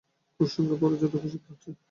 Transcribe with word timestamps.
কুসঙ্গে 0.39 0.75
পড়ে 0.81 0.95
যত 1.01 1.13
কুশিক্ষে 1.13 1.49
হচ্ছে! 1.51 1.69